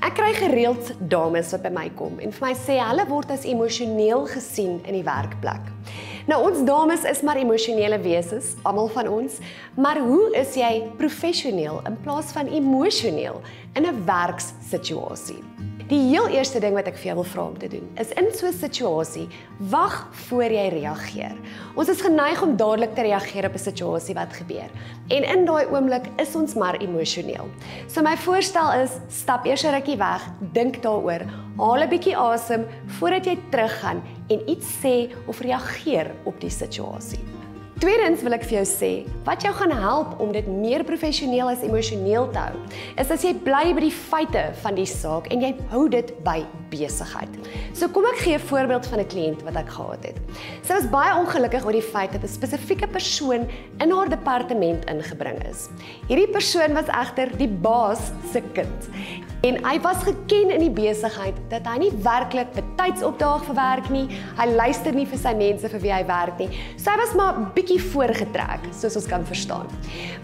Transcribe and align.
Ek 0.00 0.14
kry 0.16 0.30
gereeld 0.32 0.94
dames 1.12 1.50
wat 1.52 1.66
by 1.66 1.70
my 1.74 1.82
kom 1.98 2.14
en 2.24 2.32
vir 2.32 2.44
my 2.46 2.54
sê 2.56 2.78
hulle 2.80 3.04
word 3.10 3.32
as 3.34 3.44
emosioneel 3.44 4.24
gesien 4.32 4.78
in 4.88 4.96
die 4.96 5.04
werkplek. 5.04 5.68
Nou 6.30 6.38
ons 6.46 6.62
dames 6.64 7.04
is 7.04 7.20
maar 7.26 7.36
emosionele 7.36 8.00
wesens, 8.00 8.54
almal 8.64 8.88
van 8.96 9.10
ons, 9.12 9.36
maar 9.76 10.00
hoe 10.00 10.30
is 10.40 10.56
jy 10.56 10.72
professioneel 11.00 11.82
in 11.84 12.00
plaas 12.06 12.32
van 12.32 12.48
emosioneel 12.48 13.42
in 13.76 13.84
'n 13.84 14.06
werkssituasie? 14.08 15.44
Die 15.90 16.04
heel 16.06 16.28
eerste 16.30 16.60
ding 16.62 16.76
wat 16.76 16.86
ek 16.86 17.00
vir 17.00 17.08
jou 17.08 17.14
wil 17.18 17.26
vra 17.26 17.44
om 17.50 17.56
te 17.58 17.66
doen, 17.66 17.86
is 17.98 18.12
in 18.14 18.28
so 18.30 18.46
'n 18.46 18.54
situasie, 18.54 19.26
wag 19.72 20.06
voor 20.28 20.44
jy 20.44 20.68
reageer. 20.70 21.34
Ons 21.74 21.88
is 21.88 22.00
geneig 22.00 22.42
om 22.42 22.56
dadelik 22.56 22.94
te 22.94 23.02
reageer 23.02 23.46
op 23.46 23.54
'n 23.54 23.58
situasie 23.58 24.14
wat 24.14 24.32
gebeur. 24.32 24.70
En 25.08 25.24
in 25.24 25.44
daai 25.44 25.66
oomblik 25.66 26.06
is 26.16 26.36
ons 26.36 26.54
maar 26.54 26.78
emosioneel. 26.78 27.48
So 27.88 28.02
my 28.02 28.16
voorstel 28.16 28.72
is, 28.82 28.90
stap 29.08 29.44
eers 29.46 29.64
'n 29.64 29.74
rukkie 29.74 29.98
weg, 29.98 30.22
dink 30.52 30.80
daaroor, 30.82 31.26
haal 31.58 31.82
'n 31.82 31.88
bietjie 31.88 32.16
asem 32.16 32.66
voordat 32.86 33.24
jy 33.24 33.38
teruggaan 33.50 34.00
en 34.28 34.48
iets 34.48 34.66
sê 34.82 35.10
of 35.26 35.40
reageer 35.40 36.14
op 36.24 36.40
die 36.40 36.50
situasie. 36.50 37.39
Tweedens 37.80 38.20
wil 38.20 38.36
ek 38.36 38.42
vir 38.44 38.58
jou 38.58 38.64
sê, 38.68 38.88
wat 39.24 39.40
jou 39.40 39.50
gaan 39.56 39.70
help 39.72 40.18
om 40.20 40.34
dit 40.34 40.44
meer 40.52 40.82
professioneel 40.84 41.48
as 41.48 41.62
emosioneel 41.64 42.26
te 42.28 42.42
hou, 42.42 42.58
is 43.00 43.08
as 43.14 43.22
jy 43.24 43.30
bly 43.40 43.70
by 43.72 43.86
die 43.86 43.94
feite 43.94 44.42
van 44.60 44.76
die 44.76 44.84
saak 44.84 45.30
en 45.32 45.40
jy 45.40 45.54
hou 45.70 45.86
dit 45.88 46.10
by 46.26 46.42
besigheid. 46.68 47.38
So 47.72 47.88
kom 47.88 48.04
ek 48.10 48.20
gee 48.20 48.36
'n 48.36 48.44
voorbeeld 48.50 48.84
van 48.84 49.00
'n 49.00 49.08
kliënt 49.08 49.40
wat 49.48 49.56
ek 49.56 49.72
gehad 49.72 50.04
het. 50.04 50.18
Sy 50.62 50.74
was 50.74 50.90
baie 50.92 51.16
ongelukkig 51.16 51.64
oor 51.64 51.72
die 51.72 51.90
feit 51.94 52.12
dat 52.12 52.22
'n 52.22 52.28
spesifieke 52.28 52.86
persoon 52.86 53.48
in 53.80 53.90
haar 53.90 54.10
departement 54.10 54.84
ingebring 54.84 55.40
is. 55.48 55.70
Hierdie 56.06 56.28
persoon 56.28 56.74
was 56.74 56.88
egter 56.88 57.32
die 57.38 57.48
baas 57.48 58.12
se 58.30 58.42
kind. 58.52 58.90
En 59.40 59.56
hy 59.64 59.78
was 59.80 60.02
geken 60.04 60.50
in 60.52 60.60
die 60.60 60.72
besigheid 60.72 61.36
dat 61.48 61.64
hy 61.64 61.78
nie 61.80 61.90
werklik 62.04 62.50
betyds 62.52 63.00
opdaag 63.06 63.46
vir 63.46 63.56
werk 63.56 63.86
nie. 63.88 64.02
Hy 64.36 64.46
luister 64.52 64.92
nie 64.92 65.06
vir 65.08 65.20
sy 65.22 65.32
mense 65.38 65.70
vir 65.72 65.80
wie 65.80 65.92
hy 65.94 66.00
werk 66.10 66.42
nie. 66.42 66.48
Sy 66.80 66.92
was 67.00 67.14
maar 67.16 67.38
bietjie 67.56 67.78
voorgetrek, 67.80 68.66
soos 68.76 68.98
ons 69.00 69.08
kan 69.08 69.24
verstaan. 69.24 69.70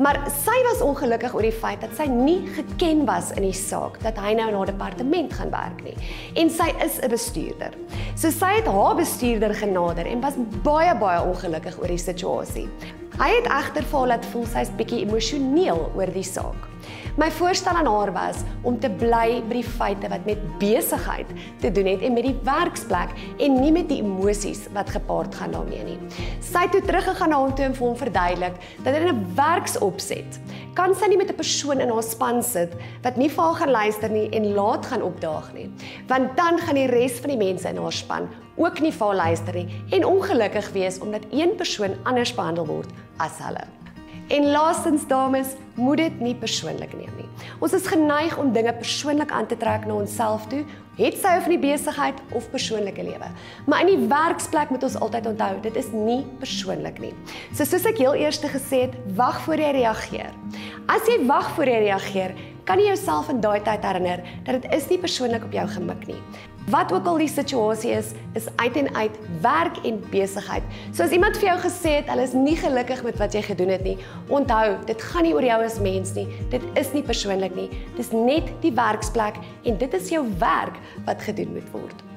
Maar 0.00 0.22
sy 0.32 0.56
was 0.70 0.80
ongelukkig 0.86 1.36
oor 1.36 1.44
die 1.44 1.52
feit 1.52 1.84
dat 1.84 1.92
sy 1.98 2.06
nie 2.08 2.38
geken 2.56 3.04
was 3.10 3.34
in 3.36 3.44
die 3.44 3.56
saak 3.56 4.00
dat 4.00 4.16
hy 4.16 4.32
nou 4.38 4.48
in 4.48 4.56
haar 4.62 4.72
departement 4.72 5.36
gaan 5.36 5.52
werk 5.52 5.84
nie. 5.84 5.96
En 6.40 6.48
sy 6.48 6.72
is 6.80 6.96
'n 7.02 7.12
bestuurder. 7.12 7.76
So 8.16 8.30
sy 8.30 8.64
het 8.64 8.66
haar 8.66 8.96
bestuurder 8.96 9.54
genader 9.54 10.06
en 10.06 10.24
was 10.24 10.40
baie 10.64 10.96
baie 10.96 11.20
ongelukkig 11.20 11.78
oor 11.78 11.88
die 11.88 12.00
situasie. 12.00 12.68
Hy 13.20 13.28
het 13.28 13.44
egter 13.44 13.84
vir 13.84 13.98
haar 13.98 14.08
laat 14.08 14.24
voel 14.32 14.46
sy's 14.46 14.70
bietjie 14.70 15.04
emosioneel 15.04 15.92
oor 15.94 16.06
die 16.06 16.24
saak. 16.24 16.72
My 17.12 17.28
voorstel 17.30 17.76
aan 17.76 17.86
haar 17.86 18.12
was 18.12 18.36
om 18.64 18.78
te 18.80 18.88
bly 18.88 19.42
by 19.44 19.58
die 19.58 19.66
feite 19.68 20.08
wat 20.08 20.24
met 20.24 20.40
besigheid 20.56 21.28
te 21.60 21.68
doen 21.68 21.90
het 21.90 22.00
en 22.00 22.14
met 22.16 22.24
die 22.24 22.38
werksplek 22.46 23.10
en 23.36 23.58
nie 23.60 23.72
met 23.74 23.90
die 23.90 23.98
emosies 24.00 24.62
wat 24.72 24.94
gepaard 24.94 25.36
gaan 25.36 25.52
daarmee 25.52 25.84
nie. 25.90 25.98
Sy 26.40 26.62
het 26.64 26.72
toe 26.72 26.80
teruggegaan 26.86 27.34
na 27.34 27.42
hom 27.42 27.52
toe 27.52 27.66
en 27.66 27.76
vir 27.76 27.84
hom 27.84 27.98
verduidelik 28.00 28.56
dat 28.86 28.96
in 28.96 29.08
'n 29.10 29.26
werksopset 29.36 30.40
kan 30.72 30.94
sy 30.94 31.10
nie 31.12 31.18
met 31.20 31.28
'n 31.28 31.36
persoon 31.36 31.80
in 31.80 31.90
haar 31.90 32.02
span 32.02 32.42
sit 32.42 32.72
wat 33.02 33.16
nie 33.16 33.28
vir 33.28 33.44
haar 33.44 33.60
gaan 33.60 33.70
luister 33.70 34.08
nie 34.08 34.30
en 34.30 34.54
laat 34.54 34.86
gaan 34.86 35.02
opdaag 35.02 35.52
nie. 35.52 35.68
Want 36.08 36.36
dan 36.36 36.58
gaan 36.58 36.74
die 36.74 36.86
res 36.86 37.20
van 37.20 37.30
die 37.30 37.44
mense 37.48 37.68
in 37.68 37.76
haar 37.76 37.92
span 37.92 38.28
ook 38.56 38.80
nie 38.80 38.92
vir 38.92 39.06
haar 39.06 39.16
luister 39.16 39.54
nie 39.54 39.68
en 39.90 40.04
ongelukkig 40.06 40.72
wees 40.72 40.98
omdat 40.98 41.26
een 41.30 41.56
persoon 41.56 41.94
anders 42.04 42.34
behandel 42.34 42.66
word 42.66 42.88
as 43.18 43.38
hulle. 43.38 43.81
En 44.32 44.46
laastens 44.50 45.06
dames, 45.06 45.46
moet 45.74 45.96
dit 46.00 46.20
nie 46.24 46.34
persoonlik 46.34 46.94
neem 46.96 47.10
nie. 47.18 47.26
Ons 47.60 47.74
is 47.76 47.84
geneig 47.88 48.32
om 48.40 48.52
dinge 48.52 48.72
persoonlik 48.78 49.32
aan 49.32 49.46
te 49.48 49.58
trek 49.60 49.84
na 49.84 49.98
onsself 50.00 50.46
toe, 50.48 50.62
het 50.96 51.18
sy 51.20 51.34
of 51.36 51.48
in 51.48 51.54
die 51.58 51.60
besigheid 51.60 52.20
of 52.36 52.48
persoonlike 52.52 53.04
lewe. 53.04 53.28
Maar 53.68 53.84
in 53.84 53.90
die 53.92 54.08
werksplek 54.08 54.72
moet 54.72 54.86
ons 54.88 54.96
altyd 55.04 55.28
onthou, 55.34 55.50
dit 55.68 55.76
is 55.76 55.90
nie 55.92 56.22
persoonlik 56.40 57.00
nie. 57.04 57.12
So 57.52 57.68
soos 57.68 57.84
ek 57.88 58.00
heel 58.00 58.16
eers 58.24 58.40
gesê 58.40 58.86
het, 58.86 58.96
wag 59.20 59.42
voor 59.44 59.60
jy 59.60 59.74
reageer. 59.82 60.32
As 60.88 61.04
jy 61.12 61.20
wag 61.28 61.52
voor 61.56 61.68
jy 61.68 61.84
reageer, 61.90 62.36
kan 62.64 62.78
jy 62.78 62.92
jouself 62.92 63.30
in 63.32 63.40
daai 63.42 63.60
tyd 63.66 63.84
herinner 63.86 64.22
dat 64.46 64.62
dit 64.62 64.72
is 64.72 64.88
nie 64.90 64.98
persoonlik 65.02 65.44
op 65.46 65.54
jou 65.56 65.66
gemik 65.74 66.06
nie. 66.06 66.18
Wat 66.70 66.92
ook 66.94 67.08
al 67.10 67.18
die 67.18 67.30
situasie 67.30 67.90
is, 67.90 68.12
is 68.38 68.46
uit 68.62 68.76
en 68.78 68.90
uit 68.94 69.16
werk 69.42 69.80
en 69.88 69.98
besigheid. 70.12 70.62
So 70.92 71.02
as 71.02 71.10
iemand 71.10 71.40
vir 71.40 71.48
jou 71.48 71.56
gesê 71.64 71.96
het 71.98 72.12
hulle 72.12 72.22
is 72.28 72.36
nie 72.38 72.54
gelukkig 72.60 73.02
met 73.02 73.18
wat 73.18 73.34
jy 73.34 73.42
gedoen 73.48 73.74
het 73.74 73.82
nie, 73.82 73.96
onthou, 74.30 74.76
dit 74.86 75.02
gaan 75.10 75.26
nie 75.26 75.34
oor 75.34 75.48
jou 75.48 75.58
as 75.64 75.80
mens 75.82 76.14
nie. 76.14 76.28
Dit 76.54 76.62
is 76.78 76.94
nie 76.94 77.02
persoonlik 77.02 77.58
nie. 77.58 77.66
Dis 77.98 78.14
net 78.14 78.54
die 78.62 78.74
werksplek 78.78 79.42
en 79.66 79.82
dit 79.82 79.98
is 79.98 80.14
jou 80.14 80.22
werk 80.38 80.78
wat 81.08 81.26
gedoen 81.26 81.56
moet 81.58 81.74
word. 81.74 82.11